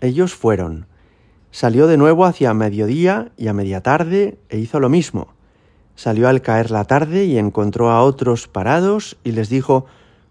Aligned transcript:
Ellos 0.00 0.34
fueron. 0.34 0.86
Salió 1.50 1.86
de 1.86 1.96
nuevo 1.96 2.24
hacia 2.24 2.54
mediodía 2.54 3.32
y 3.36 3.48
a 3.48 3.52
media 3.52 3.82
tarde 3.82 4.38
e 4.48 4.58
hizo 4.58 4.80
lo 4.80 4.88
mismo. 4.88 5.28
Salió 5.96 6.28
al 6.28 6.42
caer 6.42 6.70
la 6.70 6.84
tarde 6.84 7.24
y 7.24 7.38
encontró 7.38 7.90
a 7.90 8.02
otros 8.02 8.48
parados 8.48 9.18
y 9.24 9.32
les 9.32 9.48
dijo 9.48 9.86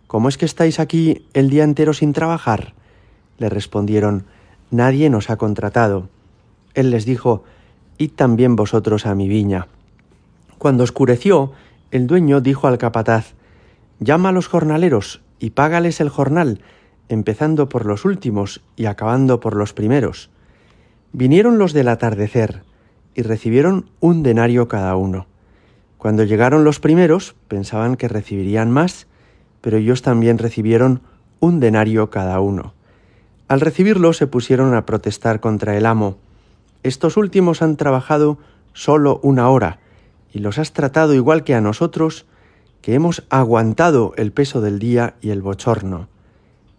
¿Cómo 0.07 0.29
es 0.29 0.37
que 0.37 0.45
estáis 0.45 0.79
aquí 0.79 1.27
el 1.33 1.49
día 1.49 1.63
entero 1.63 1.93
sin 1.93 2.13
trabajar? 2.13 2.73
Le 3.37 3.49
respondieron 3.49 4.25
Nadie 4.71 5.09
nos 5.09 5.29
ha 5.29 5.37
contratado. 5.37 6.09
Él 6.73 6.89
les 6.89 7.05
dijo 7.05 7.43
Id 7.97 8.11
también 8.15 8.55
vosotros 8.55 9.05
a 9.05 9.13
mi 9.13 9.27
viña. 9.27 9.67
Cuando 10.57 10.83
oscureció, 10.83 11.51
el 11.91 12.07
dueño 12.07 12.41
dijo 12.41 12.67
al 12.67 12.77
capataz 12.77 13.33
Llama 13.99 14.29
a 14.29 14.31
los 14.31 14.47
jornaleros 14.47 15.21
y 15.37 15.51
págales 15.51 16.01
el 16.01 16.09
jornal, 16.09 16.61
empezando 17.09 17.67
por 17.67 17.85
los 17.85 18.05
últimos 18.05 18.61
y 18.75 18.85
acabando 18.85 19.39
por 19.39 19.55
los 19.55 19.73
primeros. 19.73 20.29
Vinieron 21.11 21.57
los 21.57 21.73
del 21.73 21.87
atardecer 21.87 22.63
y 23.15 23.23
recibieron 23.23 23.89
un 23.99 24.23
denario 24.23 24.67
cada 24.67 24.95
uno. 24.95 25.25
Cuando 25.97 26.23
llegaron 26.23 26.63
los 26.63 26.79
primeros 26.79 27.35
pensaban 27.47 27.97
que 27.97 28.07
recibirían 28.07 28.71
más, 28.71 29.07
pero 29.59 29.77
ellos 29.77 30.01
también 30.01 30.37
recibieron 30.37 31.01
un 31.39 31.59
denario 31.59 32.09
cada 32.09 32.39
uno. 32.39 32.73
Al 33.47 33.59
recibirlo 33.61 34.13
se 34.13 34.27
pusieron 34.27 34.73
a 34.75 34.85
protestar 34.85 35.39
contra 35.39 35.75
el 35.75 35.85
amo. 35.85 36.17
Estos 36.83 37.17
últimos 37.17 37.61
han 37.61 37.75
trabajado 37.75 38.37
solo 38.73 39.19
una 39.23 39.49
hora, 39.49 39.79
y 40.31 40.39
los 40.39 40.59
has 40.59 40.71
tratado 40.71 41.13
igual 41.15 41.43
que 41.43 41.55
a 41.55 41.61
nosotros, 41.61 42.25
que 42.81 42.93
hemos 42.93 43.23
aguantado 43.29 44.13
el 44.15 44.31
peso 44.31 44.61
del 44.61 44.79
día 44.79 45.15
y 45.21 45.31
el 45.31 45.41
bochorno. 45.41 46.07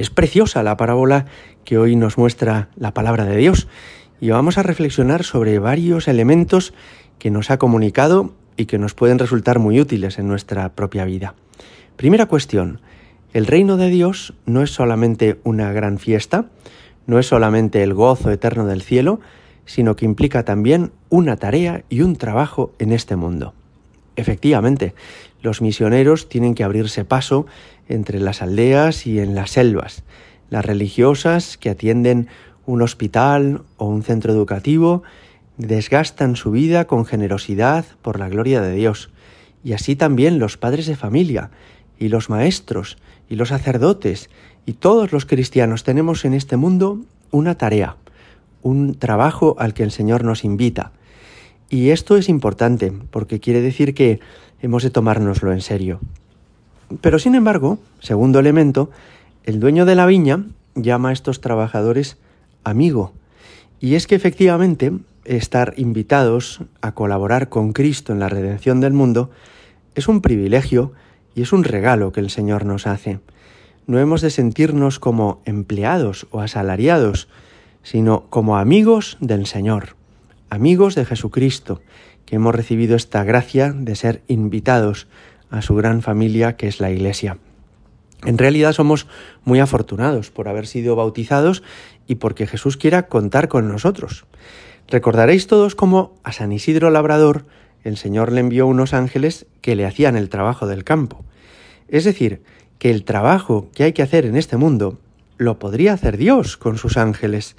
Es 0.00 0.08
preciosa 0.08 0.62
la 0.62 0.78
parábola 0.78 1.26
que 1.62 1.76
hoy 1.76 1.94
nos 1.94 2.16
muestra 2.16 2.70
la 2.74 2.94
palabra 2.94 3.26
de 3.26 3.36
Dios 3.36 3.68
y 4.18 4.30
vamos 4.30 4.56
a 4.56 4.62
reflexionar 4.62 5.24
sobre 5.24 5.58
varios 5.58 6.08
elementos 6.08 6.72
que 7.18 7.30
nos 7.30 7.50
ha 7.50 7.58
comunicado 7.58 8.32
y 8.56 8.64
que 8.64 8.78
nos 8.78 8.94
pueden 8.94 9.18
resultar 9.18 9.58
muy 9.58 9.78
útiles 9.78 10.18
en 10.18 10.26
nuestra 10.26 10.70
propia 10.70 11.04
vida. 11.04 11.34
Primera 11.96 12.24
cuestión, 12.24 12.80
el 13.34 13.46
reino 13.46 13.76
de 13.76 13.90
Dios 13.90 14.32
no 14.46 14.62
es 14.62 14.70
solamente 14.70 15.38
una 15.44 15.70
gran 15.70 15.98
fiesta, 15.98 16.46
no 17.06 17.18
es 17.18 17.26
solamente 17.26 17.82
el 17.82 17.92
gozo 17.92 18.30
eterno 18.30 18.64
del 18.64 18.80
cielo, 18.80 19.20
sino 19.66 19.96
que 19.96 20.06
implica 20.06 20.46
también 20.46 20.92
una 21.10 21.36
tarea 21.36 21.84
y 21.90 22.00
un 22.00 22.16
trabajo 22.16 22.72
en 22.78 22.92
este 22.92 23.16
mundo. 23.16 23.52
Efectivamente, 24.20 24.92
los 25.40 25.62
misioneros 25.62 26.28
tienen 26.28 26.54
que 26.54 26.62
abrirse 26.62 27.06
paso 27.06 27.46
entre 27.88 28.20
las 28.20 28.42
aldeas 28.42 29.06
y 29.06 29.18
en 29.18 29.34
las 29.34 29.52
selvas, 29.52 30.04
las 30.50 30.62
religiosas 30.64 31.56
que 31.56 31.70
atienden 31.70 32.28
un 32.66 32.82
hospital 32.82 33.62
o 33.78 33.86
un 33.86 34.02
centro 34.02 34.32
educativo 34.32 35.02
desgastan 35.56 36.36
su 36.36 36.50
vida 36.50 36.86
con 36.86 37.06
generosidad 37.06 37.86
por 38.02 38.18
la 38.18 38.28
gloria 38.28 38.60
de 38.60 38.74
Dios, 38.74 39.10
y 39.64 39.72
así 39.72 39.96
también 39.96 40.38
los 40.38 40.58
padres 40.58 40.86
de 40.86 40.96
familia, 40.96 41.50
y 41.98 42.08
los 42.08 42.28
maestros, 42.28 42.98
y 43.30 43.36
los 43.36 43.48
sacerdotes, 43.48 44.28
y 44.66 44.74
todos 44.74 45.12
los 45.12 45.24
cristianos 45.24 45.82
tenemos 45.82 46.26
en 46.26 46.34
este 46.34 46.58
mundo 46.58 47.00
una 47.30 47.56
tarea, 47.56 47.96
un 48.60 48.98
trabajo 48.98 49.56
al 49.58 49.72
que 49.72 49.82
el 49.82 49.90
Señor 49.90 50.24
nos 50.24 50.44
invita. 50.44 50.92
Y 51.70 51.90
esto 51.90 52.16
es 52.16 52.28
importante 52.28 52.92
porque 53.10 53.38
quiere 53.38 53.60
decir 53.60 53.94
que 53.94 54.18
hemos 54.60 54.82
de 54.82 54.90
tomárnoslo 54.90 55.52
en 55.52 55.60
serio. 55.60 56.00
Pero 57.00 57.20
sin 57.20 57.36
embargo, 57.36 57.78
segundo 58.00 58.40
elemento, 58.40 58.90
el 59.44 59.60
dueño 59.60 59.86
de 59.86 59.94
la 59.94 60.06
viña 60.06 60.44
llama 60.74 61.10
a 61.10 61.12
estos 61.12 61.40
trabajadores 61.40 62.18
amigo. 62.64 63.12
Y 63.80 63.94
es 63.94 64.08
que 64.08 64.16
efectivamente 64.16 64.92
estar 65.24 65.74
invitados 65.76 66.60
a 66.80 66.92
colaborar 66.92 67.48
con 67.48 67.72
Cristo 67.72 68.12
en 68.12 68.18
la 68.18 68.28
redención 68.28 68.80
del 68.80 68.92
mundo 68.92 69.30
es 69.94 70.08
un 70.08 70.22
privilegio 70.22 70.92
y 71.36 71.42
es 71.42 71.52
un 71.52 71.62
regalo 71.62 72.10
que 72.10 72.20
el 72.20 72.30
Señor 72.30 72.64
nos 72.64 72.88
hace. 72.88 73.20
No 73.86 74.00
hemos 74.00 74.20
de 74.20 74.30
sentirnos 74.30 74.98
como 74.98 75.40
empleados 75.44 76.26
o 76.32 76.40
asalariados, 76.40 77.28
sino 77.82 78.24
como 78.28 78.58
amigos 78.58 79.16
del 79.20 79.46
Señor, 79.46 79.96
amigos 80.50 80.94
de 80.94 81.04
Jesucristo, 81.04 81.80
que 82.26 82.36
hemos 82.36 82.54
recibido 82.54 82.96
esta 82.96 83.24
gracia 83.24 83.72
de 83.74 83.96
ser 83.96 84.22
invitados 84.28 85.08
a 85.50 85.62
su 85.62 85.74
gran 85.74 86.02
familia 86.02 86.56
que 86.56 86.68
es 86.68 86.80
la 86.80 86.90
Iglesia. 86.90 87.38
En 88.24 88.36
realidad 88.36 88.72
somos 88.72 89.06
muy 89.44 89.60
afortunados 89.60 90.30
por 90.30 90.48
haber 90.48 90.66
sido 90.66 90.94
bautizados 90.94 91.62
y 92.06 92.16
porque 92.16 92.46
Jesús 92.46 92.76
quiera 92.76 93.06
contar 93.06 93.48
con 93.48 93.68
nosotros. 93.68 94.26
Recordaréis 94.88 95.46
todos 95.46 95.74
cómo 95.74 96.14
a 96.24 96.32
San 96.32 96.52
Isidro 96.52 96.90
Labrador 96.90 97.46
el 97.82 97.96
Señor 97.96 98.32
le 98.32 98.40
envió 98.40 98.66
unos 98.66 98.92
ángeles 98.92 99.46
que 99.62 99.74
le 99.74 99.86
hacían 99.86 100.16
el 100.16 100.28
trabajo 100.28 100.66
del 100.66 100.84
campo. 100.84 101.24
Es 101.88 102.04
decir, 102.04 102.42
que 102.78 102.90
el 102.90 103.04
trabajo 103.04 103.68
que 103.74 103.84
hay 103.84 103.92
que 103.92 104.02
hacer 104.02 104.26
en 104.26 104.36
este 104.36 104.56
mundo 104.56 104.98
lo 105.38 105.58
podría 105.58 105.94
hacer 105.94 106.18
Dios 106.18 106.56
con 106.56 106.76
sus 106.76 106.96
ángeles. 106.96 107.56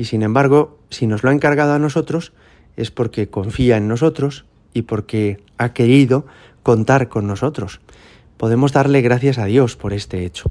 Y 0.00 0.06
sin 0.06 0.22
embargo, 0.22 0.78
si 0.88 1.06
nos 1.06 1.22
lo 1.22 1.28
ha 1.28 1.34
encargado 1.34 1.74
a 1.74 1.78
nosotros, 1.78 2.32
es 2.74 2.90
porque 2.90 3.28
confía 3.28 3.76
en 3.76 3.86
nosotros 3.86 4.46
y 4.72 4.80
porque 4.82 5.44
ha 5.58 5.74
querido 5.74 6.24
contar 6.62 7.10
con 7.10 7.26
nosotros. 7.26 7.82
Podemos 8.38 8.72
darle 8.72 9.02
gracias 9.02 9.36
a 9.36 9.44
Dios 9.44 9.76
por 9.76 9.92
este 9.92 10.24
hecho. 10.24 10.50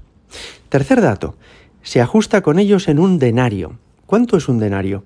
Tercer 0.70 1.02
dato, 1.02 1.36
se 1.82 2.00
ajusta 2.00 2.42
con 2.44 2.60
ellos 2.60 2.88
en 2.88 3.00
un 3.00 3.18
denario. 3.18 3.80
¿Cuánto 4.06 4.38
es 4.38 4.50
un 4.50 4.60
denario? 4.60 5.04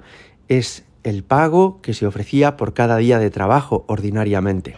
Es 0.49 0.83
el 1.05 1.23
pago 1.23 1.79
que 1.81 1.93
se 1.93 2.05
ofrecía 2.05 2.57
por 2.57 2.73
cada 2.73 2.97
día 2.97 3.19
de 3.19 3.29
trabajo 3.29 3.85
ordinariamente. 3.87 4.75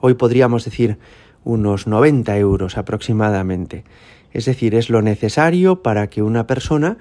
Hoy 0.00 0.14
podríamos 0.14 0.64
decir 0.64 0.96
unos 1.44 1.86
90 1.86 2.38
euros 2.38 2.78
aproximadamente. 2.78 3.84
Es 4.32 4.46
decir, 4.46 4.74
es 4.74 4.88
lo 4.88 5.02
necesario 5.02 5.82
para 5.82 6.08
que 6.08 6.22
una 6.22 6.46
persona 6.46 6.96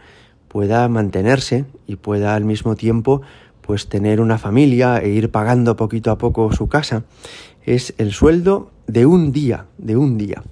pueda 0.52 0.86
mantenerse 0.90 1.64
y 1.88 1.96
pueda 1.96 2.36
al 2.36 2.44
mismo 2.44 2.76
tiempo 2.76 3.22
pues 3.62 3.88
tener 3.88 4.20
una 4.20 4.38
familia 4.38 4.98
e 4.98 5.08
ir 5.08 5.32
pagando 5.32 5.78
poquito 5.78 6.12
a 6.12 6.18
poco 6.18 6.52
su 6.52 6.68
casa. 6.68 7.06
Es 7.64 7.94
el 7.98 8.12
sueldo 8.12 8.70
de 8.86 9.06
un 9.06 9.32
día, 9.32 9.68
de 9.78 9.96
un 9.96 10.18
día. 10.18 10.44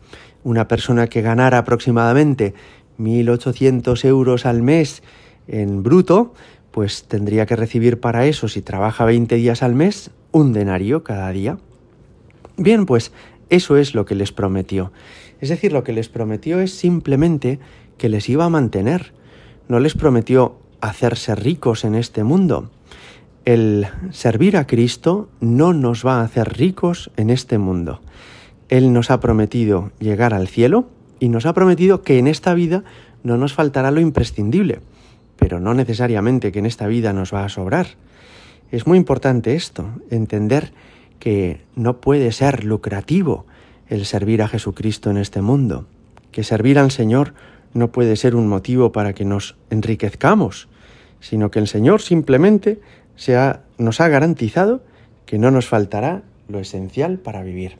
Una 0.45 0.69
persona 0.69 1.07
que 1.07 1.21
ganara 1.21 1.57
aproximadamente 1.57 2.53
1.800 2.97 4.05
euros 4.05 4.45
al 4.45 4.61
mes 4.61 5.03
en 5.49 5.83
bruto, 5.83 6.33
pues 6.71 7.03
tendría 7.03 7.45
que 7.45 7.57
recibir 7.57 7.99
para 7.99 8.25
eso, 8.25 8.47
si 8.47 8.61
trabaja 8.61 9.03
20 9.03 9.35
días 9.35 9.63
al 9.63 9.75
mes, 9.75 10.11
un 10.31 10.53
denario 10.53 11.03
cada 11.03 11.29
día. 11.31 11.57
Bien, 12.55 12.85
pues 12.85 13.11
eso 13.49 13.75
es 13.75 13.95
lo 13.95 14.05
que 14.05 14.15
les 14.15 14.31
prometió. 14.31 14.93
Es 15.41 15.49
decir, 15.49 15.73
lo 15.73 15.83
que 15.83 15.91
les 15.91 16.07
prometió 16.07 16.61
es 16.61 16.73
simplemente 16.73 17.59
que 17.97 18.07
les 18.07 18.29
iba 18.29 18.45
a 18.45 18.49
mantener. 18.49 19.18
No 19.69 19.79
les 19.79 19.93
prometió 19.93 20.57
hacerse 20.81 21.35
ricos 21.35 21.85
en 21.85 21.93
este 21.93 22.23
mundo. 22.23 22.71
El 23.45 23.85
servir 24.09 24.57
a 24.57 24.65
Cristo 24.65 25.29
no 25.41 25.73
nos 25.73 26.03
va 26.03 26.19
a 26.19 26.23
hacer 26.23 26.57
ricos 26.57 27.11
en 27.17 27.29
este 27.29 27.59
mundo. 27.59 28.01
Él 28.69 28.91
nos 28.93 29.11
ha 29.11 29.19
prometido 29.19 29.91
llegar 29.99 30.33
al 30.33 30.47
cielo 30.47 30.89
y 31.19 31.29
nos 31.29 31.45
ha 31.45 31.53
prometido 31.53 32.01
que 32.01 32.17
en 32.17 32.25
esta 32.25 32.55
vida 32.55 32.83
no 33.23 33.37
nos 33.37 33.53
faltará 33.53 33.91
lo 33.91 34.01
imprescindible. 34.01 34.81
pero 35.37 35.61
no 35.61 35.73
necesariamente 35.73 36.51
que 36.51 36.59
en 36.59 36.65
esta 36.65 36.87
vida 36.87 37.13
nos 37.13 37.33
va 37.33 37.45
a 37.45 37.49
sobrar. 37.49 37.87
Es 38.71 38.87
muy 38.87 38.97
importante 38.97 39.55
esto, 39.55 39.87
entender 40.09 40.73
que 41.19 41.61
no 41.75 42.01
puede 42.01 42.33
ser 42.33 42.65
lucrativo 42.65 43.45
el 43.87 44.05
servir 44.05 44.41
a 44.41 44.49
Jesucristo 44.49 45.09
en 45.09 45.17
este 45.17 45.41
mundo, 45.41 45.85
que 46.33 46.43
servir 46.43 46.77
al 46.77 46.91
Señor 46.91 47.33
no 47.73 47.91
puede 47.91 48.15
ser 48.15 48.35
un 48.35 48.47
motivo 48.47 48.91
para 48.91 49.13
que 49.13 49.25
nos 49.25 49.55
enriquezcamos, 49.69 50.67
sino 51.19 51.51
que 51.51 51.59
el 51.59 51.67
Señor 51.67 52.01
simplemente 52.01 52.79
nos 53.77 54.01
ha 54.01 54.07
garantizado 54.07 54.81
que 55.25 55.37
no 55.37 55.51
nos 55.51 55.67
faltará 55.67 56.23
lo 56.47 56.59
esencial 56.59 57.19
para 57.19 57.43
vivir. 57.43 57.77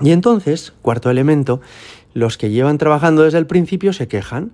Y 0.00 0.10
entonces, 0.10 0.72
cuarto 0.82 1.10
elemento, 1.10 1.60
los 2.12 2.36
que 2.38 2.50
llevan 2.50 2.78
trabajando 2.78 3.22
desde 3.22 3.38
el 3.38 3.46
principio 3.46 3.92
se 3.92 4.08
quejan, 4.08 4.52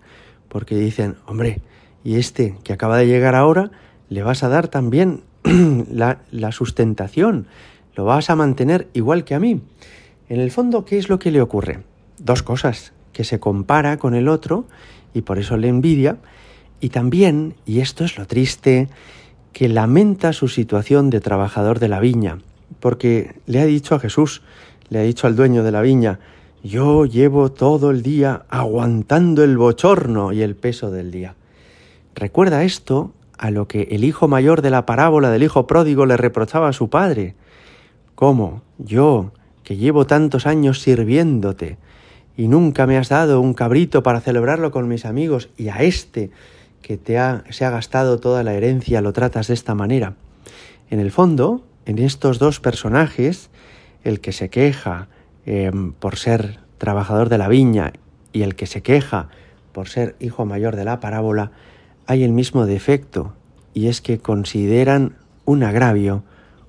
porque 0.49 0.76
dicen, 0.76 1.16
hombre, 1.26 1.60
y 2.05 2.16
este 2.16 2.56
que 2.64 2.72
acaba 2.72 2.98
de 2.98 3.06
llegar 3.06 3.34
ahora, 3.34 3.70
le 4.08 4.22
vas 4.22 4.43
a 4.43 4.48
dar 4.48 4.69
también 4.69 5.22
la, 5.90 6.19
la 6.31 6.52
sustentación, 6.52 7.46
lo 7.94 8.05
vas 8.05 8.31
a 8.31 8.37
mantener 8.37 8.88
igual 8.93 9.25
que 9.25 9.34
a 9.34 9.40
mí. 9.40 9.62
En 10.28 10.40
el 10.40 10.50
fondo, 10.50 10.84
¿qué 10.84 10.98
es 10.98 11.08
lo 11.08 11.19
que 11.19 11.31
le 11.31 11.40
ocurre? 11.40 11.82
Dos 12.19 12.43
cosas, 12.43 12.93
que 13.12 13.24
se 13.24 13.40
compara 13.40 13.96
con 13.96 14.14
el 14.14 14.28
otro 14.28 14.66
y 15.14 15.22
por 15.22 15.38
eso 15.38 15.56
le 15.56 15.68
envidia, 15.68 16.18
y 16.80 16.88
también, 16.88 17.54
y 17.64 17.80
esto 17.80 18.04
es 18.04 18.18
lo 18.18 18.26
triste, 18.26 18.88
que 19.52 19.68
lamenta 19.68 20.32
su 20.32 20.48
situación 20.48 21.10
de 21.10 21.20
trabajador 21.20 21.78
de 21.78 21.88
la 21.88 22.00
viña, 22.00 22.38
porque 22.80 23.36
le 23.46 23.60
ha 23.60 23.66
dicho 23.66 23.94
a 23.94 24.00
Jesús, 24.00 24.42
le 24.88 24.98
ha 24.98 25.02
dicho 25.02 25.26
al 25.26 25.36
dueño 25.36 25.62
de 25.62 25.72
la 25.72 25.82
viña, 25.82 26.18
yo 26.64 27.06
llevo 27.06 27.52
todo 27.52 27.90
el 27.90 28.02
día 28.02 28.44
aguantando 28.48 29.42
el 29.44 29.56
bochorno 29.56 30.32
y 30.32 30.42
el 30.42 30.54
peso 30.54 30.90
del 30.90 31.10
día. 31.10 31.34
Recuerda 32.14 32.62
esto 32.64 33.12
a 33.36 33.50
lo 33.50 33.66
que 33.66 33.88
el 33.90 34.04
hijo 34.04 34.28
mayor 34.28 34.62
de 34.62 34.70
la 34.70 34.86
parábola 34.86 35.30
del 35.30 35.42
hijo 35.42 35.66
pródigo 35.66 36.06
le 36.06 36.16
reprochaba 36.16 36.68
a 36.68 36.72
su 36.72 36.88
padre. 36.88 37.34
¿Cómo? 38.14 38.62
Yo, 38.78 39.32
que 39.64 39.76
llevo 39.76 40.06
tantos 40.06 40.46
años 40.46 40.80
sirviéndote, 40.80 41.78
y 42.37 42.49
nunca 42.49 42.87
me 42.87 42.96
has 42.96 43.08
dado 43.08 43.40
un 43.40 43.55
cabrito 43.55 44.02
para 44.02 44.20
celebrarlo 44.20 44.70
con 44.70 44.88
mis 44.88 45.05
amigos, 45.05 45.50
y 45.56 45.69
a 45.69 45.82
este 45.82 46.31
que 46.81 46.96
te 46.96 47.19
ha, 47.19 47.44
se 47.50 47.64
ha 47.64 47.70
gastado 47.70 48.19
toda 48.19 48.43
la 48.43 48.55
herencia 48.55 49.00
lo 49.00 49.12
tratas 49.12 49.49
de 49.49 49.55
esta 49.55 49.75
manera. 49.75 50.14
En 50.90 51.00
el 51.00 51.11
fondo, 51.11 51.64
en 51.87 51.99
estos 51.99 52.38
dos 52.38 52.61
personajes, 52.61 53.50
el 54.05 54.20
que 54.20 54.32
se 54.32 54.49
queja 54.50 55.08
em, 55.46 55.93
por 55.93 56.17
ser 56.17 56.58
trabajador 56.79 57.29
de 57.29 57.38
la 57.38 57.49
viña 57.49 57.93
y 58.32 58.43
el 58.43 58.55
que 58.56 58.67
se 58.67 58.82
queja 58.82 59.29
por 59.73 59.88
ser 59.88 60.17
hijo 60.20 60.44
mayor 60.44 60.76
de 60.76 60.84
la 60.84 61.00
parábola, 61.00 61.52
hay 62.06 62.25
el 62.25 62.32
mismo 62.32 62.67
defecto, 62.67 63.32
y 63.75 63.87
es 63.87 64.00
que 64.00 64.19
consideran 64.19 65.17
un 65.44 65.62
agravio, 65.62 66.25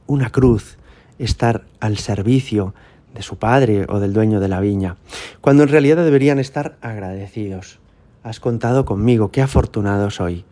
una 0.07 0.29
cruz, 0.29 0.77
estar 1.19 1.63
al 1.79 1.97
servicio 1.97 2.73
de 3.13 3.21
su 3.21 3.37
padre 3.37 3.85
o 3.89 3.99
del 3.99 4.13
dueño 4.13 4.39
de 4.39 4.47
la 4.47 4.59
viña, 4.59 4.97
cuando 5.41 5.63
en 5.63 5.69
realidad 5.69 6.03
deberían 6.03 6.39
estar 6.39 6.77
agradecidos. 6.81 7.79
Has 8.23 8.39
contado 8.39 8.85
conmigo, 8.85 9.31
qué 9.31 9.41
afortunado 9.41 10.09
soy. 10.09 10.45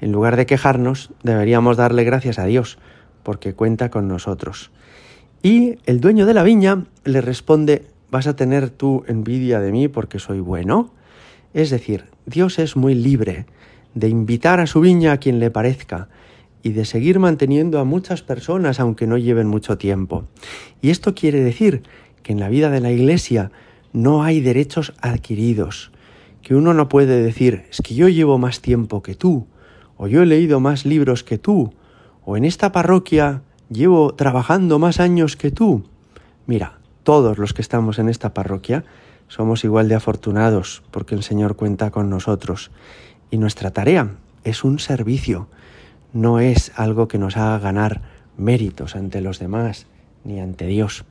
En 0.00 0.12
lugar 0.12 0.36
de 0.36 0.46
quejarnos, 0.46 1.10
deberíamos 1.22 1.76
darle 1.76 2.04
gracias 2.04 2.38
a 2.38 2.44
Dios, 2.44 2.78
porque 3.22 3.54
cuenta 3.54 3.90
con 3.90 4.08
nosotros. 4.08 4.70
Y 5.42 5.78
el 5.86 6.00
dueño 6.00 6.26
de 6.26 6.34
la 6.34 6.42
viña 6.42 6.84
le 7.04 7.20
responde, 7.20 7.86
¿vas 8.10 8.26
a 8.26 8.36
tener 8.36 8.70
tú 8.70 9.04
envidia 9.06 9.60
de 9.60 9.72
mí 9.72 9.88
porque 9.88 10.18
soy 10.18 10.40
bueno? 10.40 10.92
Es 11.54 11.70
decir, 11.70 12.04
Dios 12.26 12.58
es 12.58 12.76
muy 12.76 12.94
libre 12.94 13.46
de 13.94 14.08
invitar 14.08 14.60
a 14.60 14.66
su 14.66 14.80
viña 14.80 15.12
a 15.12 15.18
quien 15.18 15.40
le 15.40 15.50
parezca, 15.50 16.08
y 16.62 16.70
de 16.72 16.84
seguir 16.84 17.18
manteniendo 17.18 17.78
a 17.78 17.84
muchas 17.84 18.22
personas 18.22 18.80
aunque 18.80 19.06
no 19.06 19.18
lleven 19.18 19.46
mucho 19.46 19.78
tiempo. 19.78 20.24
Y 20.80 20.90
esto 20.90 21.14
quiere 21.14 21.40
decir 21.40 21.82
que 22.22 22.32
en 22.32 22.40
la 22.40 22.48
vida 22.48 22.70
de 22.70 22.80
la 22.80 22.90
Iglesia 22.90 23.50
no 23.92 24.22
hay 24.22 24.40
derechos 24.40 24.92
adquiridos, 25.00 25.92
que 26.42 26.54
uno 26.54 26.74
no 26.74 26.88
puede 26.88 27.22
decir 27.22 27.64
es 27.70 27.80
que 27.82 27.94
yo 27.94 28.08
llevo 28.08 28.38
más 28.38 28.60
tiempo 28.60 29.02
que 29.02 29.14
tú, 29.14 29.46
o 29.96 30.06
yo 30.06 30.22
he 30.22 30.26
leído 30.26 30.60
más 30.60 30.84
libros 30.84 31.24
que 31.24 31.38
tú, 31.38 31.72
o 32.24 32.36
en 32.36 32.44
esta 32.44 32.72
parroquia 32.72 33.42
llevo 33.70 34.14
trabajando 34.14 34.78
más 34.78 35.00
años 35.00 35.36
que 35.36 35.50
tú. 35.50 35.84
Mira, 36.46 36.78
todos 37.02 37.38
los 37.38 37.54
que 37.54 37.62
estamos 37.62 37.98
en 37.98 38.08
esta 38.08 38.34
parroquia 38.34 38.84
somos 39.28 39.64
igual 39.64 39.88
de 39.88 39.94
afortunados 39.94 40.82
porque 40.90 41.14
el 41.14 41.22
Señor 41.22 41.56
cuenta 41.56 41.90
con 41.90 42.10
nosotros. 42.10 42.70
Y 43.30 43.38
nuestra 43.38 43.70
tarea 43.70 44.16
es 44.44 44.64
un 44.64 44.78
servicio, 44.78 45.48
no 46.12 46.40
es 46.40 46.72
algo 46.76 47.08
que 47.08 47.18
nos 47.18 47.36
haga 47.36 47.58
ganar 47.58 48.02
méritos 48.36 48.96
ante 48.96 49.20
los 49.20 49.38
demás 49.38 49.86
ni 50.24 50.40
ante 50.40 50.66
Dios. 50.66 51.04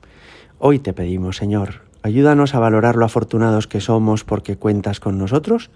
Hoy 0.58 0.78
te 0.78 0.92
pedimos, 0.92 1.36
Señor, 1.36 1.82
ayúdanos 2.02 2.54
a 2.54 2.58
valorar 2.58 2.96
lo 2.96 3.04
afortunados 3.04 3.66
que 3.66 3.80
somos 3.80 4.24
porque 4.24 4.56
cuentas 4.56 5.00
con 5.00 5.18
nosotros, 5.18 5.70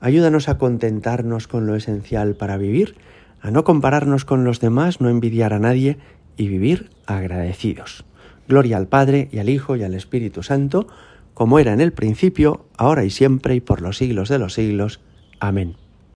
ayúdanos 0.00 0.48
a 0.48 0.58
contentarnos 0.58 1.48
con 1.48 1.66
lo 1.66 1.76
esencial 1.76 2.34
para 2.34 2.56
vivir, 2.56 2.96
a 3.40 3.50
no 3.50 3.64
compararnos 3.64 4.24
con 4.24 4.44
los 4.44 4.60
demás, 4.60 5.00
no 5.00 5.08
envidiar 5.08 5.52
a 5.52 5.58
nadie 5.58 5.98
y 6.36 6.48
vivir 6.48 6.90
agradecidos. 7.06 8.04
Gloria 8.48 8.76
al 8.76 8.86
Padre 8.86 9.28
y 9.32 9.38
al 9.38 9.48
Hijo 9.48 9.76
y 9.76 9.82
al 9.82 9.94
Espíritu 9.94 10.42
Santo, 10.42 10.86
como 11.34 11.58
era 11.58 11.72
en 11.72 11.80
el 11.80 11.92
principio, 11.92 12.66
ahora 12.76 13.04
y 13.04 13.10
siempre 13.10 13.54
y 13.54 13.60
por 13.60 13.80
los 13.80 13.96
siglos 13.96 14.28
de 14.28 14.38
los 14.38 14.54
siglos. 14.54 15.00
Amén. 15.40 15.76